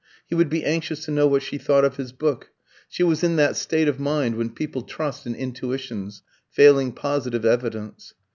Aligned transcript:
He 0.25 0.33
would 0.33 0.49
be 0.49 0.63
anxious 0.65 1.05
to 1.05 1.11
know 1.11 1.27
what 1.27 1.43
she 1.43 1.59
thought 1.59 1.85
of 1.85 1.97
his 1.97 2.11
book. 2.11 2.49
She 2.89 3.03
was 3.03 3.23
in 3.23 3.35
that 3.35 3.55
state 3.55 3.87
of 3.87 3.99
mind 3.99 4.33
when 4.35 4.49
people 4.49 4.81
trust 4.81 5.27
in 5.27 5.35
intuitions, 5.35 6.23
failing 6.49 6.91
positive 6.91 7.45
evidence. 7.45 8.15